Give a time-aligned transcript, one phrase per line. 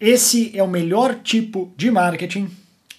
[0.00, 2.48] Esse é o melhor tipo de marketing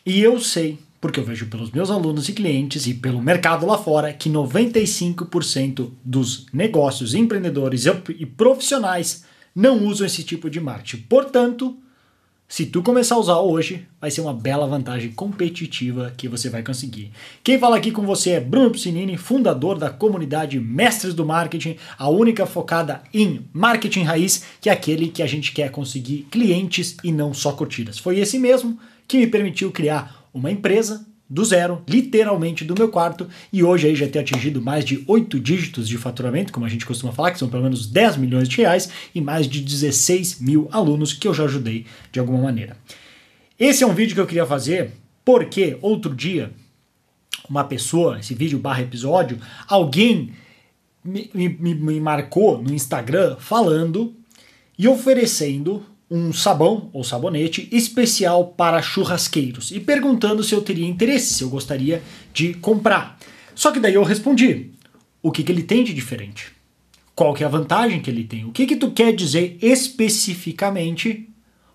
[0.05, 3.75] e eu sei, porque eu vejo pelos meus alunos e clientes e pelo mercado lá
[3.75, 9.25] fora, que 95% dos negócios, empreendedores e profissionais
[9.55, 11.03] não usam esse tipo de marketing.
[11.09, 11.75] Portanto,
[12.51, 16.61] se tu começar a usar hoje, vai ser uma bela vantagem competitiva que você vai
[16.61, 17.09] conseguir.
[17.41, 22.09] Quem fala aqui com você é Bruno Piscinini, fundador da comunidade Mestres do Marketing, a
[22.09, 27.09] única focada em marketing raiz, que é aquele que a gente quer conseguir clientes e
[27.13, 27.97] não só curtidas.
[27.97, 33.25] Foi esse mesmo que me permitiu criar uma empresa do zero, literalmente do meu quarto,
[33.53, 36.85] e hoje aí já ter atingido mais de 8 dígitos de faturamento, como a gente
[36.85, 40.67] costuma falar, que são pelo menos 10 milhões de reais, e mais de 16 mil
[40.73, 42.75] alunos que eu já ajudei de alguma maneira.
[43.57, 44.91] Esse é um vídeo que eu queria fazer
[45.23, 46.51] porque outro dia,
[47.49, 50.33] uma pessoa, esse vídeo barra episódio, alguém
[51.01, 54.13] me, me, me marcou no Instagram falando
[54.77, 61.33] e oferecendo um sabão ou sabonete especial para churrasqueiros e perguntando se eu teria interesse,
[61.33, 63.17] se eu gostaria de comprar.
[63.55, 64.71] Só que daí eu respondi:
[65.23, 66.51] o que, que ele tem de diferente?
[67.15, 68.43] Qual que é a vantagem que ele tem?
[68.43, 71.29] O que, que tu quer dizer especificamente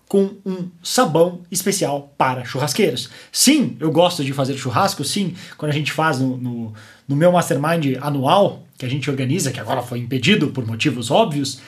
[0.07, 3.09] com um sabão especial para churrasqueiros.
[3.29, 6.73] Sim, eu gosto de fazer churrasco, sim, quando a gente faz no, no,
[7.05, 11.59] no, meu mastermind anual, que a gente organiza, que agora foi impedido por motivos óbvios,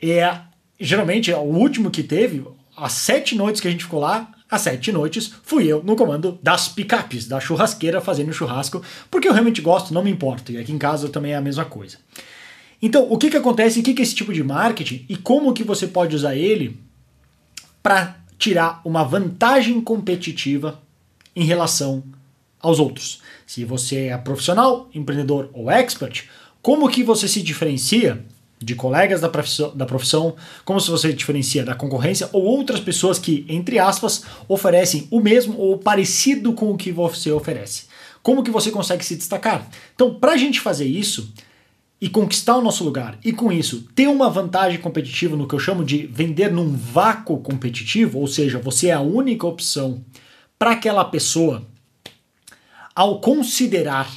[0.00, 0.40] é
[0.82, 2.44] geralmente, o último que teve,
[2.76, 6.38] as sete noites que a gente ficou lá, as sete noites, fui eu no comando
[6.42, 10.52] das picapes, da churrasqueira fazendo churrasco, porque eu realmente gosto, não me importa.
[10.52, 11.96] E aqui em casa também é a mesma coisa.
[12.82, 13.80] Então, o que, que acontece?
[13.80, 16.78] O que, que é esse tipo de marketing e como que você pode usar ele
[17.82, 20.82] para tirar uma vantagem competitiva
[21.34, 22.02] em relação
[22.60, 23.22] aos outros?
[23.46, 26.24] Se você é profissional, empreendedor ou expert,
[26.60, 28.24] como que você se diferencia
[28.64, 33.18] de colegas da profissão, da profissão, como se você diferencia da concorrência ou outras pessoas
[33.18, 37.86] que, entre aspas, oferecem o mesmo ou parecido com o que você oferece.
[38.22, 39.68] Como que você consegue se destacar?
[39.94, 41.32] Então, para a gente fazer isso
[42.00, 45.58] e conquistar o nosso lugar, e com isso ter uma vantagem competitiva no que eu
[45.60, 50.04] chamo de vender num vácuo competitivo, ou seja, você é a única opção
[50.58, 51.64] para aquela pessoa
[52.94, 54.10] ao considerar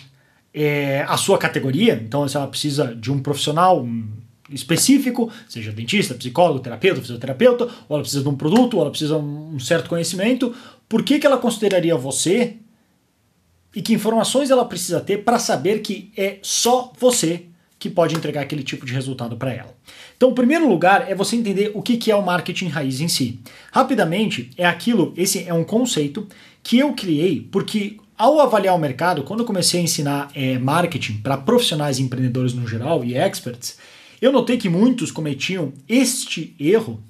[0.54, 4.08] é, a sua categoria, então se ela precisa de um profissional, um
[4.50, 9.16] específico, seja dentista, psicólogo, terapeuta, fisioterapeuta, ou ela precisa de um produto, ou ela precisa
[9.16, 10.54] de um certo conhecimento,
[10.88, 12.58] por que, que ela consideraria você
[13.76, 17.46] e que informações ela precisa ter para saber que é só você
[17.78, 19.76] que pode entregar aquele tipo de resultado para ela.
[20.16, 23.40] Então, o primeiro lugar é você entender o que é o marketing raiz em si.
[23.72, 26.28] Rapidamente, é aquilo, esse é um conceito
[26.64, 31.18] que eu criei porque ao avaliar o mercado, quando eu comecei a ensinar é, marketing
[31.18, 33.78] para profissionais e empreendedores no geral e experts,
[34.26, 37.04] eu notei que muitos cometiam este erro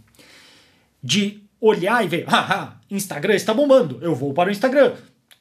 [1.02, 4.94] de olhar e ver, haha, Instagram está bombando, eu vou para o Instagram.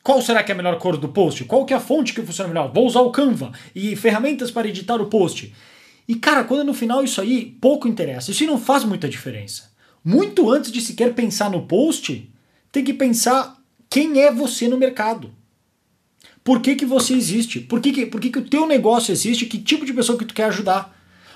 [0.03, 1.45] Qual será que é a melhor cor do post?
[1.45, 2.71] Qual que é a fonte que funciona melhor?
[2.73, 5.53] Vou usar o Canva e ferramentas para editar o post.
[6.07, 9.73] E cara, quando no final isso aí pouco interessa, isso não faz muita diferença.
[10.05, 12.31] Muito antes de sequer pensar no post,
[12.71, 13.57] tem que pensar
[13.89, 15.35] quem é você no mercado.
[16.45, 17.59] Por que, que você existe?
[17.59, 19.47] Por que, que, por que, que o teu negócio existe?
[19.47, 20.95] Que tipo de pessoa que tu quer ajudar?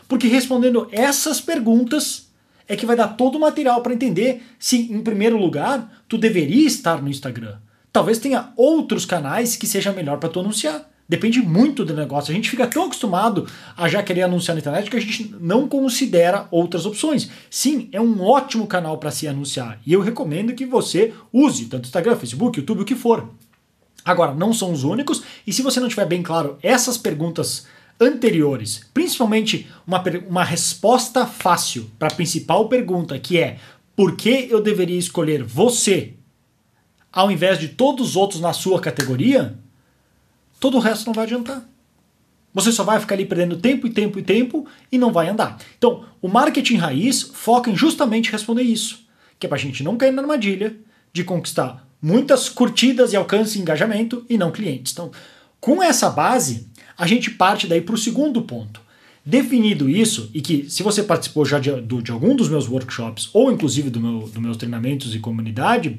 [0.08, 2.28] Porque respondendo essas perguntas
[2.66, 6.66] é que vai dar todo o material para entender se, em primeiro lugar, tu deveria
[6.66, 7.58] estar no Instagram.
[7.92, 10.88] Talvez tenha outros canais que seja melhor para tu anunciar.
[11.08, 12.30] Depende muito do negócio.
[12.30, 15.66] A gente fica tão acostumado a já querer anunciar na internet que a gente não
[15.66, 17.30] considera outras opções.
[17.50, 21.86] Sim, é um ótimo canal para se anunciar e eu recomendo que você use tanto
[21.86, 23.30] Instagram, Facebook, YouTube, o que for.
[24.04, 27.66] Agora, não são os únicos e se você não tiver bem claro essas perguntas
[28.00, 33.58] anteriores, principalmente uma, uma resposta fácil para a principal pergunta, que é
[33.96, 36.14] por que eu deveria escolher você
[37.12, 39.58] ao invés de todos os outros na sua categoria,
[40.60, 41.68] todo o resto não vai adiantar.
[42.54, 45.58] Você só vai ficar ali perdendo tempo e tempo e tempo e não vai andar.
[45.76, 49.06] Então, o marketing raiz foca em justamente responder isso,
[49.38, 50.76] que é para a gente não cair na armadilha
[51.12, 54.92] de conquistar muitas curtidas e alcance e engajamento e não clientes.
[54.92, 55.10] Então,
[55.60, 56.67] com essa base,
[56.98, 58.80] a gente parte daí para o segundo ponto.
[59.24, 63.52] Definido isso, e que se você participou já de, de algum dos meus workshops, ou
[63.52, 65.98] inclusive do meu, dos meus treinamentos e comunidade,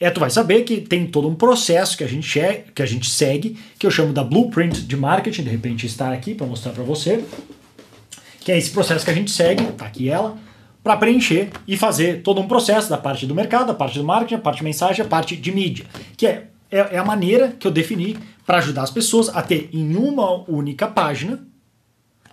[0.00, 2.86] é tu vai saber que tem todo um processo que a gente, é, que a
[2.86, 6.72] gente segue, que eu chamo da blueprint de marketing, de repente está aqui para mostrar
[6.72, 7.24] para você,
[8.40, 10.36] que é esse processo que a gente segue, tá aqui ela,
[10.82, 14.34] para preencher e fazer todo um processo da parte do mercado, a parte do marketing,
[14.34, 17.66] a parte de mensagem, a parte de mídia, que é, é, é a maneira que
[17.66, 21.46] eu defini para ajudar as pessoas a ter em uma única página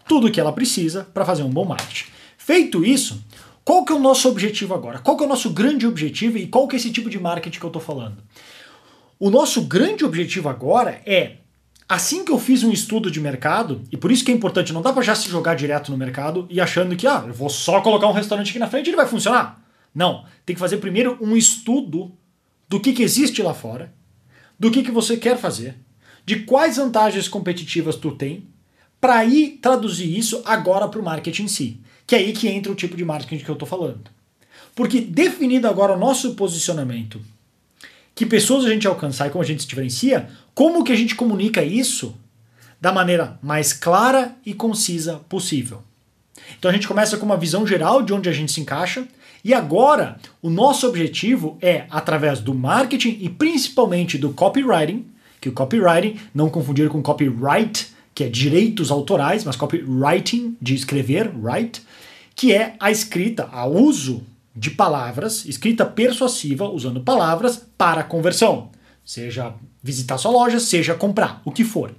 [0.07, 2.09] tudo o que ela precisa para fazer um bom marketing.
[2.37, 3.23] Feito isso,
[3.63, 4.99] qual que é o nosso objetivo agora?
[4.99, 7.59] Qual que é o nosso grande objetivo e qual que é esse tipo de marketing
[7.59, 8.17] que eu estou falando?
[9.19, 11.37] O nosso grande objetivo agora é
[11.91, 14.81] Assim que eu fiz um estudo de mercado, e por isso que é importante, não
[14.81, 17.81] dá para já se jogar direto no mercado e achando que, ah, eu vou só
[17.81, 19.61] colocar um restaurante aqui na frente e ele vai funcionar.
[19.93, 22.13] Não, tem que fazer primeiro um estudo
[22.69, 23.93] do que, que existe lá fora,
[24.61, 25.75] do que, que você quer fazer,
[26.23, 28.45] de quais vantagens competitivas tu tem,
[28.99, 31.79] para ir traduzir isso agora para o marketing em si.
[32.05, 34.03] Que é aí que entra o tipo de marketing que eu estou falando.
[34.75, 37.19] Porque definido agora o nosso posicionamento,
[38.13, 41.15] que pessoas a gente alcançar e como a gente se diferencia, como que a gente
[41.15, 42.15] comunica isso
[42.79, 45.81] da maneira mais clara e concisa possível?
[46.59, 49.07] Então a gente começa com uma visão geral de onde a gente se encaixa,
[49.43, 55.05] e agora o nosso objetivo é, através do marketing e principalmente do copywriting,
[55.39, 61.31] que o copywriting, não confundir com copyright, que é direitos autorais, mas copywriting, de escrever,
[61.41, 61.81] write,
[62.35, 64.23] que é a escrita, a uso
[64.55, 68.69] de palavras, escrita persuasiva, usando palavras para conversão.
[69.03, 71.91] Seja visitar sua loja, seja comprar, o que for.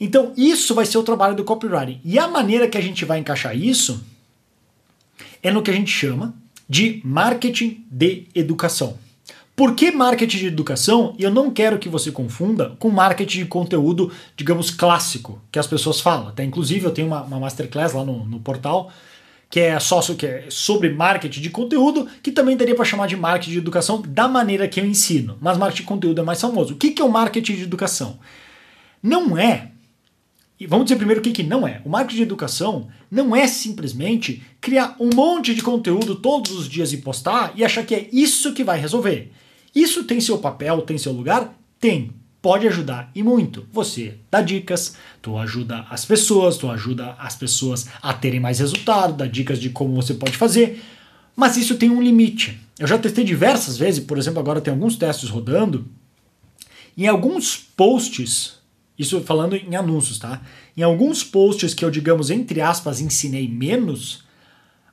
[0.00, 2.00] Então, isso vai ser o trabalho do copywriting.
[2.04, 4.00] E a maneira que a gente vai encaixar isso
[5.42, 6.34] é no que a gente chama
[6.68, 8.98] de marketing de educação.
[9.56, 11.14] Por que marketing de educação?
[11.18, 15.66] E eu não quero que você confunda com marketing de conteúdo, digamos, clássico, que as
[15.66, 16.28] pessoas falam.
[16.28, 18.92] Até, inclusive, eu tenho uma, uma masterclass lá no, no portal
[19.50, 23.16] que é sócio que é sobre marketing de conteúdo, que também daria para chamar de
[23.16, 25.38] marketing de educação da maneira que eu ensino.
[25.40, 26.74] Mas marketing de conteúdo é mais famoso.
[26.74, 28.18] O que, que é o marketing de educação?
[29.02, 29.70] Não é.
[30.58, 31.80] E vamos dizer primeiro o que, que não é.
[31.84, 36.92] O marketing de educação não é simplesmente criar um monte de conteúdo todos os dias
[36.92, 39.32] e postar e achar que é isso que vai resolver.
[39.74, 41.54] Isso tem seu papel, tem seu lugar?
[41.78, 43.66] Tem pode ajudar e muito.
[43.72, 49.16] Você dá dicas, tu ajuda as pessoas, tu ajuda as pessoas a terem mais resultado,
[49.16, 50.82] dá dicas de como você pode fazer,
[51.34, 52.58] mas isso tem um limite.
[52.78, 55.86] Eu já testei diversas vezes, por exemplo, agora tem alguns testes rodando,
[56.96, 58.57] em alguns posts,
[58.98, 60.42] isso falando em anúncios, tá?
[60.76, 64.24] Em alguns posts que eu, digamos, entre aspas, ensinei menos,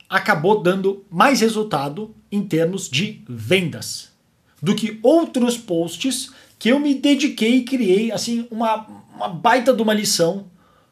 [0.08, 4.14] acabou dando mais resultado em termos de vendas
[4.62, 9.82] do que outros posts que eu me dediquei e criei assim uma, uma baita de
[9.82, 10.46] uma lição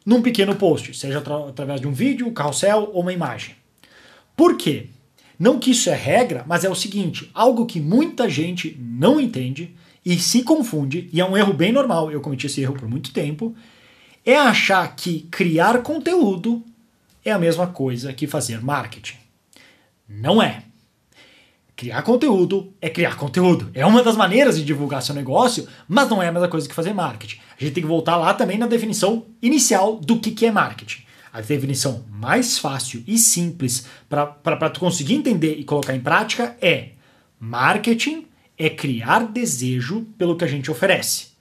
[0.04, 3.54] num pequeno post, seja atra através de um vídeo, um carrossel ou uma imagem.
[4.36, 4.88] Por quê?
[5.38, 9.74] Não que isso é regra, mas é o seguinte: algo que muita gente não entende
[10.04, 13.12] e se confunde, e é um erro bem normal, eu cometi esse erro por muito
[13.12, 13.54] tempo,
[14.24, 16.62] é achar que criar conteúdo
[17.24, 19.16] é a mesma coisa que fazer marketing.
[20.08, 20.62] Não é.
[21.76, 23.70] Criar conteúdo é criar conteúdo.
[23.74, 26.74] É uma das maneiras de divulgar seu negócio, mas não é a mesma coisa que
[26.74, 27.40] fazer marketing.
[27.58, 31.02] A gente tem que voltar lá também na definição inicial do que, que é marketing.
[31.32, 36.90] A definição mais fácil e simples para tu conseguir entender e colocar em prática é:
[37.40, 38.26] marketing
[38.58, 41.33] é criar desejo pelo que a gente oferece.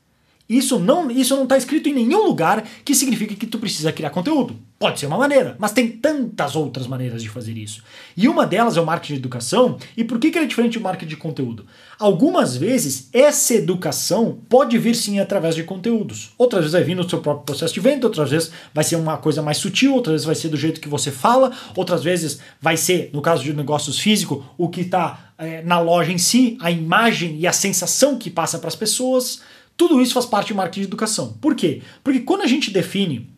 [0.57, 4.11] Isso não isso não está escrito em nenhum lugar que significa que tu precisa criar
[4.11, 4.55] conteúdo.
[4.77, 7.81] Pode ser uma maneira, mas tem tantas outras maneiras de fazer isso.
[8.17, 9.77] E uma delas é o marketing de educação.
[9.95, 11.65] E por que, que ele é diferente do marketing de conteúdo?
[11.97, 16.33] Algumas vezes essa educação pode vir sim através de conteúdos.
[16.37, 19.17] Outras vezes vai vir no seu próprio processo de venda, outras vezes vai ser uma
[19.17, 22.75] coisa mais sutil, outras vezes vai ser do jeito que você fala, outras vezes vai
[22.75, 26.69] ser, no caso de negócios físicos, o que está é, na loja em si, a
[26.69, 29.41] imagem e a sensação que passa para as pessoas.
[29.75, 31.33] Tudo isso faz parte do marketing de educação.
[31.33, 31.81] Por quê?
[32.03, 33.29] Porque quando a gente define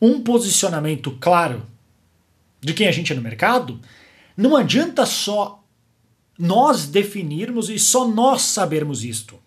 [0.00, 1.66] um posicionamento claro
[2.60, 3.80] de quem a gente é no mercado,
[4.36, 5.62] não adianta só
[6.38, 9.38] nós definirmos e só nós sabermos isto.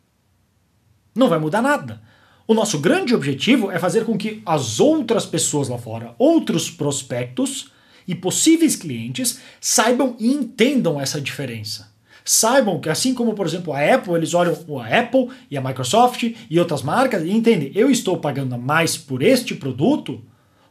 [1.13, 2.01] Não vai mudar nada.
[2.47, 7.71] O nosso grande objetivo é fazer com que as outras pessoas lá fora, outros prospectos
[8.07, 11.94] e possíveis clientes saibam e entendam essa diferença
[12.25, 16.24] saibam que assim como, por exemplo, a Apple, eles olham a Apple e a Microsoft
[16.50, 20.22] e outras marcas e entendem, eu estou pagando mais por este produto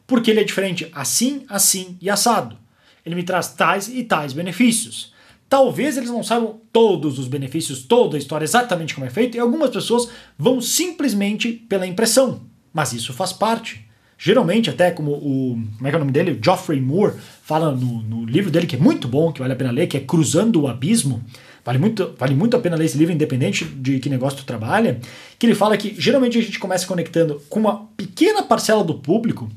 [0.06, 2.58] porque ele é diferente assim, assim e assado.
[3.06, 5.14] Ele me traz tais e tais benefícios.
[5.48, 9.40] Talvez eles não saibam todos os benefícios, toda a história exatamente como é feito, e
[9.40, 12.42] algumas pessoas vão simplesmente pela impressão.
[12.72, 13.83] Mas isso faz parte.
[14.24, 15.62] Geralmente, até como o.
[15.76, 16.30] Como é que é o nome dele?
[16.30, 17.12] O Geoffrey Moore
[17.42, 19.98] fala no, no, livro dele, que é muito bom, que vale a pena ler, que
[19.98, 21.22] é Cruzando o Abismo.
[21.62, 24.98] Vale muito, vale muito a pena ler esse livro, independente de que negócio tu trabalha.
[25.38, 29.50] Que ele fala que geralmente a gente começa conectando com uma pequena parcela do público,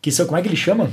[0.00, 0.90] que são, como é que ele chama?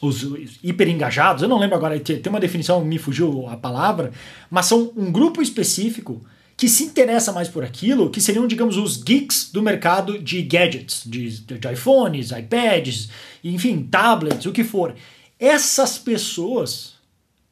[0.00, 0.26] Os
[0.64, 4.10] hiper engajados, eu não lembro agora, tem uma definição, me fugiu a palavra,
[4.50, 6.24] mas são um grupo específico
[6.58, 11.04] que se interessa mais por aquilo, que seriam, digamos, os geeks do mercado de gadgets,
[11.06, 13.08] de, de iPhones, iPads,
[13.44, 14.92] enfim, tablets, o que for.
[15.38, 16.98] essas pessoas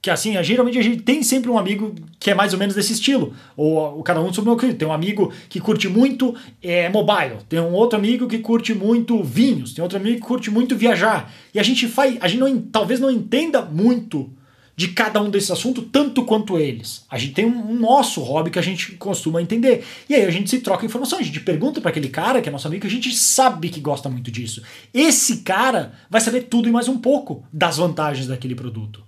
[0.02, 2.92] que assim, geralmente a gente tem sempre um amigo que é mais ou menos desse
[2.92, 3.34] estilo.
[3.56, 6.32] Ou o cada um sobre o meu Tem um amigo que curte muito
[6.62, 10.48] é, mobile, tem um outro amigo que curte muito vinhos, tem outro amigo que curte
[10.48, 11.32] muito viajar.
[11.52, 14.30] E a gente faz, a gente não, talvez não entenda muito
[14.76, 17.06] de cada um desses assuntos tanto quanto eles.
[17.10, 19.82] A gente tem um, nosso hobby que a gente costuma entender.
[20.06, 22.52] E aí a gente se troca informação, a gente pergunta para aquele cara que é
[22.52, 24.62] nosso amigo que a gente sabe que gosta muito disso.
[24.92, 29.02] Esse cara vai saber tudo e mais um pouco das vantagens daquele produto.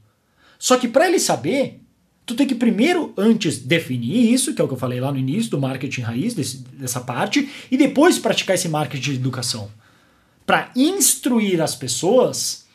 [0.58, 1.82] Só que para ele saber,
[2.24, 5.18] tu tem que primeiro, antes, definir isso, que é o que eu falei lá no
[5.18, 9.70] início do marketing raiz, desse, dessa parte, e depois praticar esse marketing de educação.
[10.46, 12.66] Para instruir as pessoas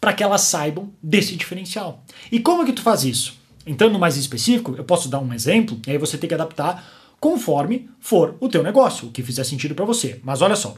[0.00, 2.02] para que elas saibam desse diferencial.
[2.32, 3.38] E como é que tu faz isso?
[3.66, 6.84] Entrando mais específico, eu posso dar um exemplo, e aí você tem que adaptar
[7.20, 10.18] conforme for o teu negócio, o que fizer sentido para você.
[10.24, 10.74] Mas olha só.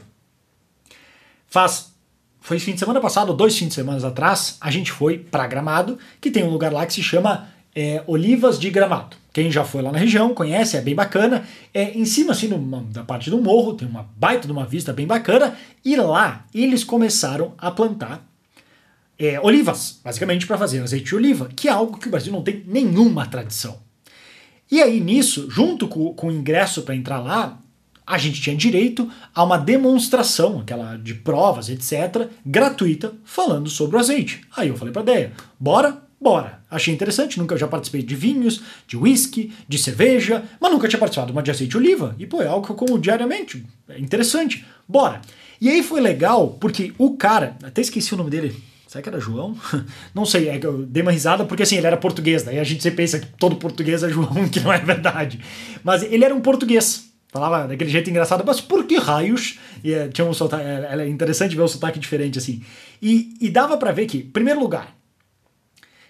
[1.47, 1.93] Faz
[2.43, 5.97] foi fim de semana passado, dois fins de semana atrás, a gente foi para Gramado,
[6.19, 9.15] que tem um lugar lá que se chama é, Olivas de Gramado.
[9.31, 11.45] Quem já foi lá na região conhece, é bem bacana.
[11.73, 12.49] É em cima, assim,
[12.91, 15.57] da parte do morro, tem uma baita de uma vista bem bacana.
[15.85, 18.27] E lá eles começaram a plantar
[19.23, 22.43] é, olivas, basicamente para fazer azeite de oliva, que é algo que o Brasil não
[22.43, 23.79] tem nenhuma tradição.
[24.69, 27.59] E aí nisso, junto com, com o ingresso para entrar lá,
[28.05, 33.99] a gente tinha direito a uma demonstração, aquela de provas, etc., gratuita, falando sobre o
[33.99, 34.41] azeite.
[34.55, 36.03] Aí eu falei para a Deia, bora?
[36.19, 36.61] Bora.
[36.71, 41.27] Achei interessante, nunca já participei de vinhos, de whisky, de cerveja, mas nunca tinha participado
[41.27, 42.15] de uma de azeite de oliva.
[42.17, 43.65] E pô, é algo que eu como diariamente.
[43.89, 44.65] É interessante.
[44.87, 45.21] Bora.
[45.59, 48.55] E aí foi legal, porque o cara, até esqueci o nome dele,
[48.93, 49.57] Será que era João?
[50.13, 52.83] Não sei, é eu dei uma risada porque assim, ele era português, daí a gente
[52.83, 55.39] sempre pensa que todo português é João, que não é verdade.
[55.83, 57.11] Mas ele era um português.
[57.29, 59.57] Falava daquele jeito engraçado, mas por que raios?
[59.83, 62.61] E é, tinha um sotaque, é, é interessante ver um sotaque diferente assim.
[63.01, 64.95] E, e dava para ver que, em primeiro lugar,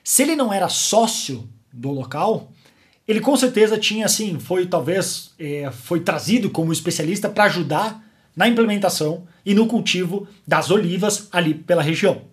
[0.04, 2.52] se ele não era sócio do local,
[3.08, 8.04] ele com certeza tinha assim, foi talvez é, foi trazido como especialista para ajudar
[8.36, 12.33] na implementação e no cultivo das olivas ali pela região.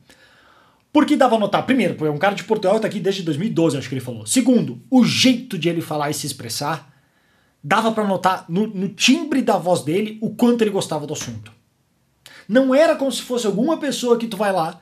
[0.92, 3.88] Porque dava a notar, primeiro, é um cara de Portugal está aqui desde 2012, acho
[3.88, 4.26] que ele falou.
[4.26, 6.90] Segundo, o jeito de ele falar e se expressar
[7.62, 11.52] dava para notar no, no, timbre da voz dele o quanto ele gostava do assunto.
[12.48, 14.80] Não era como se fosse alguma pessoa que tu vai lá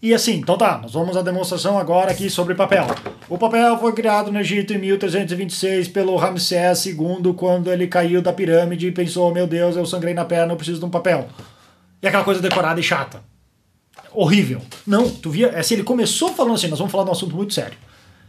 [0.00, 2.86] e assim, então tá, nós vamos à demonstração agora aqui sobre papel.
[3.28, 8.32] O papel foi criado no Egito em 1326 pelo Ramsés II quando ele caiu da
[8.32, 11.28] pirâmide e pensou, meu Deus, eu sangrei na perna, eu preciso de um papel.
[12.00, 13.20] E aquela coisa decorada e chata.
[14.12, 14.60] Horrível.
[14.86, 17.36] Não, tu via, é assim, ele começou falando assim, nós vamos falar de um assunto
[17.36, 17.76] muito sério,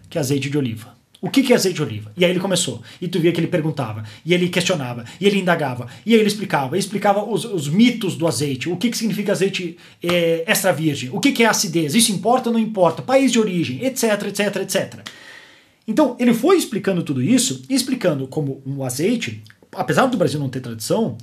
[0.09, 0.99] que é azeite de oliva.
[1.21, 2.11] O que é azeite de oliva?
[2.15, 2.81] E aí ele começou.
[3.01, 6.29] E tu via que ele perguntava, e ele questionava, e ele indagava, e aí ele
[6.29, 10.71] explicava, e explicava os, os mitos do azeite, o que, que significa azeite é, extra
[10.71, 14.27] virgem, o que, que é acidez, isso importa ou não importa, país de origem, etc,
[14.27, 14.99] etc, etc.
[15.85, 20.61] Então ele foi explicando tudo isso, explicando como um azeite, apesar do Brasil não ter
[20.61, 21.17] tradição,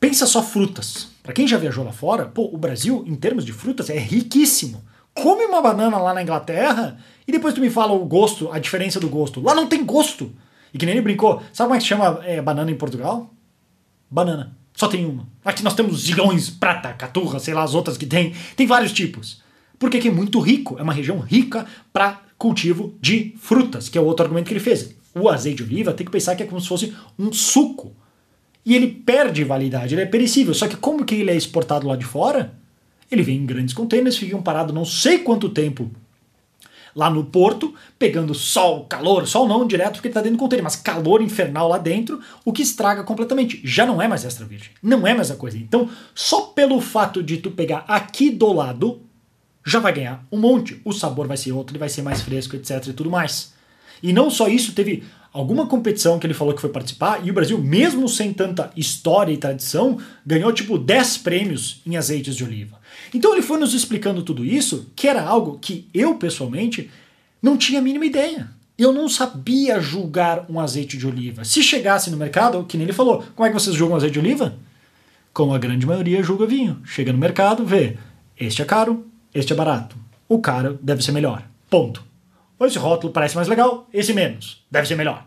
[0.00, 1.08] pensa só frutas.
[1.22, 4.82] Para quem já viajou lá fora, pô, o Brasil, em termos de frutas, é riquíssimo.
[5.14, 8.98] Come uma banana lá na Inglaterra e depois tu me fala o gosto, a diferença
[9.00, 9.40] do gosto.
[9.40, 10.32] Lá não tem gosto.
[10.72, 11.42] E que nem ele brincou.
[11.52, 13.32] Sabe como é que chama é, banana em Portugal?
[14.10, 14.56] Banana.
[14.74, 15.26] Só tem uma.
[15.44, 18.32] Aqui nós temos zilhões, prata, caturra, sei lá, as outras que tem.
[18.54, 19.42] Tem vários tipos.
[19.78, 20.76] Porque aqui é muito rico.
[20.78, 24.60] É uma região rica para cultivo de frutas, que é o outro argumento que ele
[24.60, 24.94] fez.
[25.14, 27.92] O azeite de oliva tem que pensar que é como se fosse um suco.
[28.68, 30.52] E ele perde validade, ele é perecível.
[30.52, 32.52] Só que como que ele é exportado lá de fora?
[33.10, 35.90] Ele vem em grandes contêineres, ficam parados não sei quanto tempo
[36.94, 40.62] lá no porto, pegando sol, calor, sol não direto porque ele está dentro do container,
[40.62, 43.58] mas calor infernal lá dentro, o que estraga completamente.
[43.64, 45.56] Já não é mais extra virgem, não é mais a coisa.
[45.56, 49.00] Então, só pelo fato de tu pegar aqui do lado,
[49.64, 50.78] já vai ganhar um monte.
[50.84, 53.54] O sabor vai ser outro, ele vai ser mais fresco, etc e tudo mais.
[54.02, 57.34] E não só isso, teve alguma competição que ele falou que foi participar e o
[57.34, 62.78] Brasil, mesmo sem tanta história e tradição, ganhou tipo 10 prêmios em azeites de oliva.
[63.14, 66.90] Então ele foi nos explicando tudo isso, que era algo que eu pessoalmente
[67.42, 68.50] não tinha a mínima ideia.
[68.76, 71.44] Eu não sabia julgar um azeite de oliva.
[71.44, 74.20] Se chegasse no mercado, que nem ele falou, como é que vocês julgam azeite de
[74.20, 74.56] oliva?
[75.32, 76.80] Como a grande maioria julga vinho.
[76.84, 77.96] Chega no mercado, vê,
[78.38, 79.04] este é caro,
[79.34, 79.96] este é barato.
[80.28, 81.42] O caro deve ser melhor.
[81.68, 82.04] Ponto.
[82.60, 84.64] Esse rótulo parece mais legal, esse menos.
[84.70, 85.26] Deve ser melhor.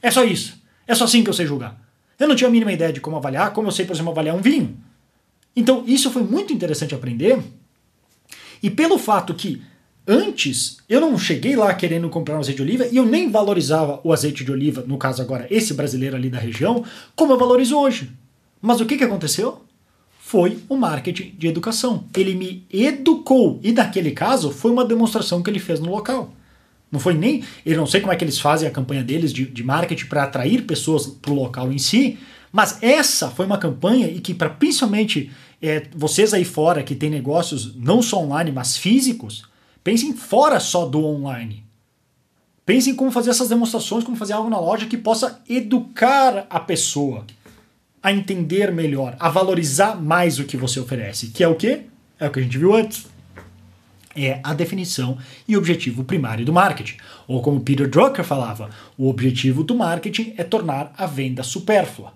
[0.00, 0.60] É só isso.
[0.86, 1.80] É só assim que eu sei julgar.
[2.18, 4.36] Eu não tinha a mínima ideia de como avaliar, como eu sei, por exemplo, avaliar
[4.36, 4.76] um vinho.
[5.56, 7.42] Então, isso foi muito interessante aprender.
[8.62, 9.62] E pelo fato que
[10.06, 14.00] antes eu não cheguei lá querendo comprar um azeite de oliva e eu nem valorizava
[14.04, 16.84] o azeite de oliva, no caso agora esse brasileiro ali da região,
[17.16, 18.10] como eu valorizo hoje.
[18.60, 19.64] Mas o que, que aconteceu?
[20.24, 22.06] foi o marketing de educação.
[22.16, 23.60] Ele me educou.
[23.62, 26.32] E naquele caso, foi uma demonstração que ele fez no local.
[26.94, 27.42] Não foi nem.
[27.66, 30.22] Eu não sei como é que eles fazem a campanha deles de, de marketing para
[30.22, 32.20] atrair pessoas para o local em si,
[32.52, 37.10] mas essa foi uma campanha e que, para principalmente é, vocês aí fora que tem
[37.10, 39.42] negócios não só online, mas físicos,
[39.82, 41.64] pensem fora só do online.
[42.64, 47.26] Pensem como fazer essas demonstrações, como fazer algo na loja que possa educar a pessoa
[48.00, 51.80] a entender melhor, a valorizar mais o que você oferece, que é o que?
[52.20, 53.12] É o que a gente viu antes
[54.16, 56.96] é a definição e objetivo primário do marketing.
[57.26, 62.12] Ou como Peter Drucker falava, o objetivo do marketing é tornar a venda supérflua.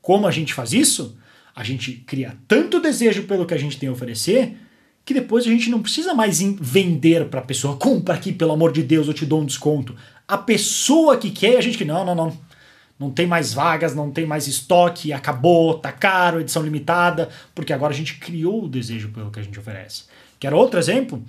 [0.00, 1.16] Como a gente faz isso?
[1.54, 4.56] A gente cria tanto desejo pelo que a gente tem a oferecer
[5.08, 8.72] que depois a gente não precisa mais vender para a pessoa, compra aqui, pelo amor
[8.72, 9.96] de Deus, eu te dou um desconto.
[10.28, 12.38] A pessoa que quer, a gente que não, não, não.
[12.98, 17.94] Não tem mais vagas, não tem mais estoque, acabou, tá caro, edição limitada, porque agora
[17.94, 20.04] a gente criou o desejo pelo que a gente oferece.
[20.38, 21.22] Quer outro exemplo?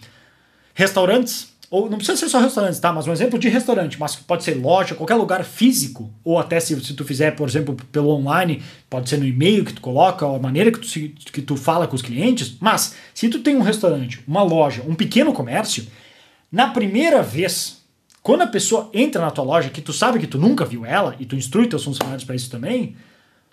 [0.73, 2.91] Restaurantes, ou não precisa ser só restaurantes, tá?
[2.91, 6.79] Mas um exemplo de restaurante, mas pode ser loja, qualquer lugar físico, ou até se,
[6.83, 10.35] se tu fizer, por exemplo, pelo online, pode ser no e-mail que tu coloca, ou
[10.35, 12.57] a maneira que tu, que tu fala com os clientes.
[12.59, 15.85] Mas se tu tem um restaurante, uma loja, um pequeno comércio,
[16.51, 17.83] na primeira vez,
[18.23, 21.15] quando a pessoa entra na tua loja, que tu sabe que tu nunca viu ela,
[21.19, 22.95] e tu instrui teus funcionários para isso também,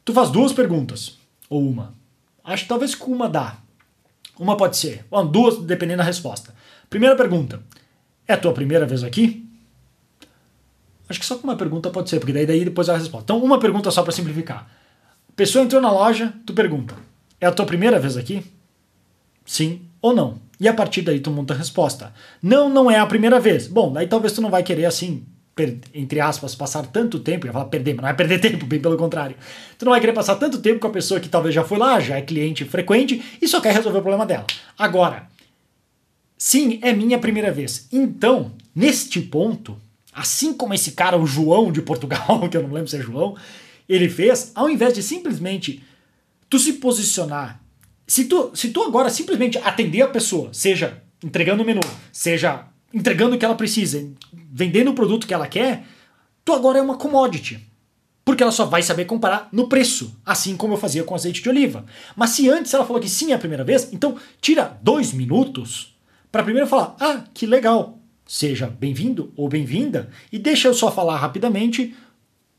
[0.03, 1.19] tu faz duas perguntas,
[1.51, 1.93] ou uma.
[2.43, 3.59] Acho que talvez com uma dá.
[4.39, 6.55] Uma pode ser, bom, duas, dependendo da resposta.
[6.91, 7.61] Primeira pergunta:
[8.27, 9.47] é a tua primeira vez aqui?
[11.09, 13.25] Acho que só com uma pergunta pode ser, porque daí, daí depois a resposta.
[13.25, 14.69] Então, uma pergunta só para simplificar.
[15.29, 16.95] A pessoa entrou na loja, tu pergunta:
[17.41, 18.45] é a tua primeira vez aqui?
[19.45, 20.39] Sim ou não?
[20.59, 22.13] E a partir daí tu monta a resposta.
[22.43, 23.67] Não, não é a primeira vez.
[23.67, 25.27] Bom, daí talvez tu não vai querer assim
[25.95, 28.97] entre aspas, passar tanto tempo, ia falar perder, mas não é perder tempo, bem pelo
[28.97, 29.37] contrário.
[29.79, 31.99] Tu não vai querer passar tanto tempo com a pessoa que talvez já foi lá,
[31.99, 34.47] já é cliente frequente e só quer resolver o problema dela.
[34.79, 35.29] Agora,
[36.37, 37.89] sim, é minha primeira vez.
[37.91, 39.79] Então, neste ponto,
[40.13, 43.35] assim como esse cara, o João de Portugal, que eu não lembro se é João,
[43.89, 45.83] ele fez, ao invés de simplesmente
[46.51, 47.61] tu se posicionar,
[48.07, 51.81] se tu, se tu agora simplesmente atender a pessoa, seja entregando o menu,
[52.13, 55.85] seja entregando o que ela precisa, vendendo o produto que ela quer,
[56.45, 57.67] tu agora é uma commodity.
[58.25, 61.49] Porque ela só vai saber comparar no preço, assim como eu fazia com azeite de
[61.49, 61.85] oliva.
[62.17, 65.97] Mas se antes ela falou que sim é a primeira vez, então tira dois minutos
[66.33, 71.19] para primeiro falar: ah, que legal, seja bem-vindo ou bem-vinda, e deixa eu só falar
[71.19, 71.95] rapidamente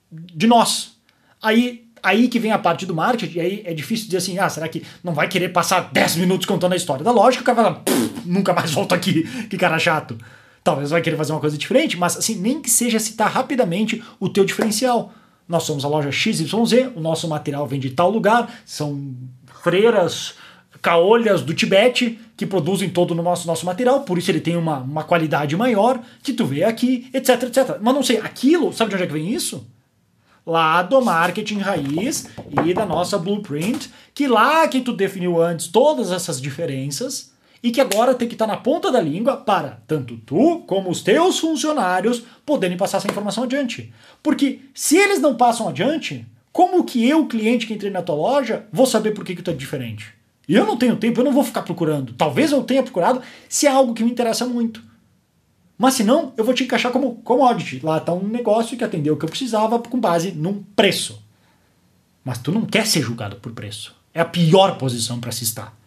[0.09, 0.97] de nós.
[1.41, 4.49] Aí aí que vem a parte do marketing, e aí é difícil dizer assim, ah,
[4.49, 7.61] será que não vai querer passar 10 minutos contando a história da que o cara
[7.61, 7.83] vai falar,
[8.25, 10.17] nunca mais volto aqui, que cara chato.
[10.63, 14.27] Talvez vai querer fazer uma coisa diferente, mas assim, nem que seja citar rapidamente o
[14.27, 15.13] teu diferencial.
[15.47, 19.15] Nós somos a loja XYZ, o nosso material vem de tal lugar, são
[19.63, 20.35] freiras
[20.81, 24.77] caolhas do Tibete que produzem todo o nosso, nosso material, por isso ele tem uma,
[24.77, 27.77] uma qualidade maior, que tu vê aqui, etc, etc.
[27.81, 29.65] Mas não sei, aquilo, sabe de onde é que vem isso?
[30.47, 32.29] Lá do marketing raiz
[32.65, 37.81] e da nossa blueprint, que lá que tu definiu antes todas essas diferenças e que
[37.81, 41.37] agora tem que estar tá na ponta da língua para tanto tu como os teus
[41.37, 43.93] funcionários poderem passar essa informação adiante.
[44.23, 48.65] Porque se eles não passam adiante, como que eu, cliente que entrei na tua loja,
[48.71, 50.13] vou saber por que, que tu é diferente?
[50.47, 52.13] E eu não tenho tempo, eu não vou ficar procurando.
[52.13, 54.81] Talvez eu tenha procurado se é algo que me interessa muito.
[55.77, 57.79] Mas se não, eu vou te encaixar como commodity.
[57.83, 61.21] Lá está um negócio que atendeu o que eu precisava com base num preço.
[62.23, 63.95] Mas tu não quer ser julgado por preço.
[64.13, 65.77] É a pior posição para se estar.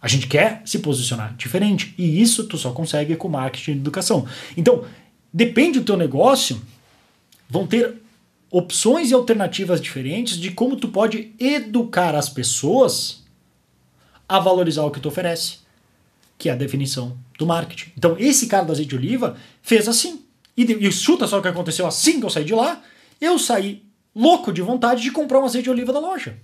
[0.00, 1.94] A gente quer se posicionar diferente.
[1.96, 4.26] E isso tu só consegue com marketing e educação.
[4.56, 4.84] Então,
[5.32, 6.60] depende do teu negócio,
[7.48, 8.02] vão ter
[8.50, 13.22] opções e alternativas diferentes de como tu pode educar as pessoas
[14.28, 15.61] a valorizar o que tu oferece,
[16.42, 17.92] que é a definição do marketing.
[17.96, 20.24] Então, esse cara do azeite de oliva fez assim.
[20.56, 22.82] E, e chuta só o que aconteceu assim que eu saí de lá.
[23.20, 26.36] Eu saí louco de vontade de comprar um azeite de oliva da loja.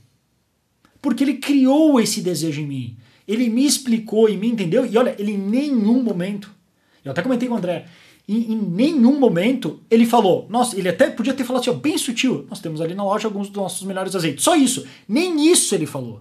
[1.03, 2.97] Porque ele criou esse desejo em mim.
[3.27, 4.87] Ele me explicou e me entendeu.
[4.87, 6.49] E olha, ele em nenhum momento.
[7.05, 7.87] Eu até comentei com o André.
[8.29, 10.47] Em, em nenhum momento ele falou.
[10.49, 12.47] Nossa, ele até podia ter falado assim, ó, bem sutil.
[12.49, 14.45] Nós temos ali na loja alguns dos nossos melhores azeites.
[14.45, 14.87] Só isso.
[15.09, 16.21] Nem isso ele falou.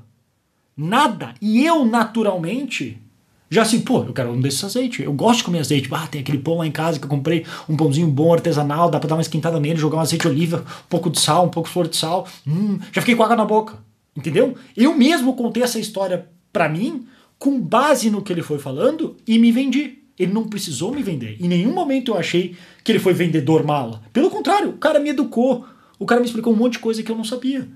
[0.76, 1.36] Nada.
[1.40, 3.00] E eu, naturalmente,
[3.50, 5.06] já assim, pô, eu quero um desses azeites.
[5.06, 5.88] Eu gosto de comer azeite.
[5.92, 9.00] Ah, tem aquele pão lá em casa que eu comprei, um pãozinho bom, artesanal, dá
[9.00, 11.50] pra dar uma esquentada nele, jogar um azeite de oliva, um pouco de sal, um
[11.50, 12.28] pouco de flor de sal.
[12.46, 13.78] Hum, já fiquei com água na boca.
[14.16, 14.56] Entendeu?
[14.76, 17.06] Eu mesmo contei essa história pra mim
[17.38, 20.00] com base no que ele foi falando e me vendi.
[20.18, 21.38] Ele não precisou me vender.
[21.40, 24.02] Em nenhum momento eu achei que ele foi vendedor mala.
[24.12, 25.64] Pelo contrário, o cara me educou.
[26.00, 27.68] O cara me explicou um monte de coisa que eu não sabia.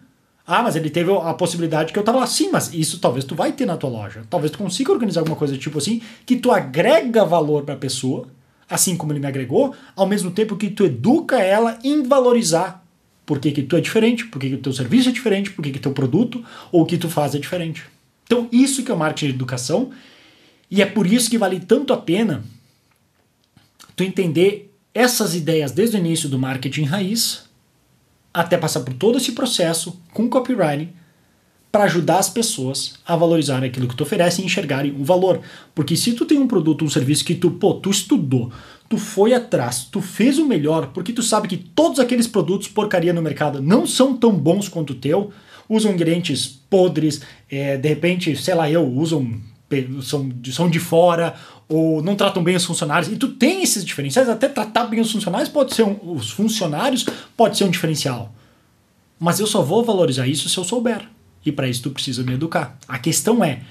[0.45, 2.27] Ah, mas ele teve a possibilidade que eu tava lá.
[2.27, 4.23] Sim, mas isso talvez tu vai ter na tua loja.
[4.29, 8.27] Talvez tu consiga organizar alguma coisa tipo assim, que tu agrega valor para a pessoa,
[8.69, 12.83] assim como ele me agregou, ao mesmo tempo que tu educa ela em valorizar
[13.25, 15.71] por que, que tu é diferente, por que, que teu serviço é diferente, por que,
[15.71, 17.83] que teu produto ou o que tu faz é diferente.
[18.25, 19.91] Então, isso que é o marketing de educação,
[20.69, 22.43] e é por isso que vale tanto a pena
[23.95, 27.43] tu entender essas ideias desde o início do marketing raiz
[28.33, 30.89] até passar por todo esse processo com copywriting
[31.71, 35.39] para ajudar as pessoas a valorizarem aquilo que tu oferece e enxergarem o valor.
[35.73, 38.51] Porque se tu tem um produto, um serviço que tu, pô, tu estudou,
[38.89, 43.13] tu foi atrás, tu fez o melhor, porque tu sabe que todos aqueles produtos porcaria
[43.13, 45.31] no mercado não são tão bons quanto o teu,
[45.69, 49.39] usam ingredientes podres, é, de repente, sei lá, eu, usam
[50.01, 51.33] são, são de fora
[51.71, 53.09] ou não tratam bem os funcionários.
[53.09, 57.05] E tu tem esses diferenciais, até tratar bem os funcionários pode ser um, os funcionários
[57.37, 58.33] pode ser um diferencial.
[59.17, 61.07] Mas eu só vou valorizar isso se eu souber.
[61.45, 62.77] E para isso tu precisa me educar.
[62.87, 63.61] A questão é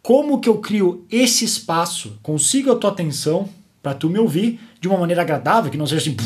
[0.00, 3.48] como que eu crio esse espaço, consigo a tua atenção
[3.82, 6.16] para tu me ouvir de uma maneira agradável, que não seja assim,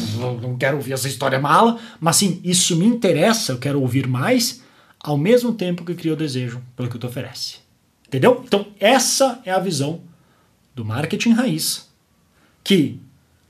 [0.43, 4.63] não quero ouvir essa história mala, mas sim, isso me interessa, eu quero ouvir mais,
[5.01, 7.57] ao mesmo tempo que crio o desejo pelo que tu oferece.
[8.07, 8.43] Entendeu?
[8.47, 10.01] Então, essa é a visão
[10.77, 11.89] do marketing raiz,
[12.63, 13.01] que,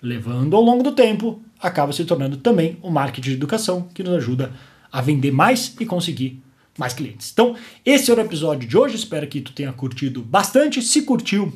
[0.01, 4.15] levando ao longo do tempo, acaba se tornando também o marketing de educação, que nos
[4.15, 4.55] ajuda
[4.93, 6.41] a vender mais e conseguir
[6.79, 7.31] mais clientes.
[7.33, 8.95] Então, esse era o episódio de hoje.
[8.95, 10.81] Espero que tu tenha curtido bastante.
[10.81, 11.53] Se curtiu,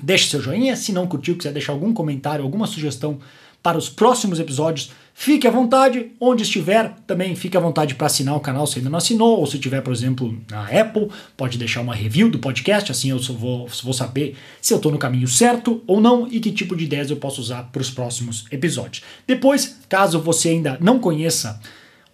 [0.00, 0.76] deixe seu joinha.
[0.76, 3.18] Se não curtiu, quiser deixar algum comentário, alguma sugestão
[3.60, 6.10] para os próximos episódios, fique à vontade.
[6.20, 9.46] Onde estiver, também fique à vontade para assinar o canal se ainda não assinou, ou
[9.46, 13.66] se tiver, por exemplo, na Apple, pode deixar uma review do podcast, assim eu vou,
[13.82, 17.10] vou saber se eu estou no caminho certo ou não e que tipo de ideias
[17.10, 19.04] eu posso usar para os próximos episódios.
[19.26, 21.60] Depois, caso você ainda não conheça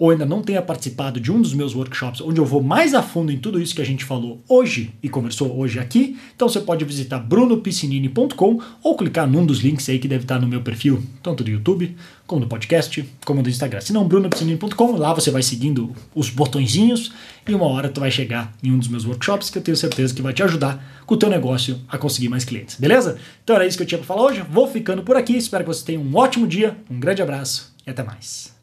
[0.01, 3.03] ou ainda não tenha participado de um dos meus workshops, onde eu vou mais a
[3.03, 6.59] fundo em tudo isso que a gente falou hoje e conversou hoje aqui, então você
[6.59, 11.03] pode visitar brunopiscinini.com ou clicar num dos links aí que deve estar no meu perfil,
[11.23, 11.95] tanto do YouTube,
[12.27, 13.83] como do podcast, como do Instagram.
[13.83, 17.13] Se não, brunopiscinini.com, lá você vai seguindo os botõezinhos
[17.47, 20.15] e uma hora tu vai chegar em um dos meus workshops que eu tenho certeza
[20.15, 23.19] que vai te ajudar com o teu negócio a conseguir mais clientes, beleza?
[23.45, 25.69] Então era isso que eu tinha para falar hoje, vou ficando por aqui, espero que
[25.69, 28.59] você tenha um ótimo dia, um grande abraço e até mais.